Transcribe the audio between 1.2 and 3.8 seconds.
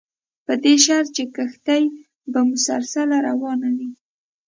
کښتۍ به مسلسله روانه